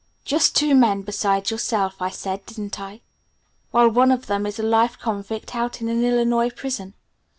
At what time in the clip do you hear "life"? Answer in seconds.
4.63-4.97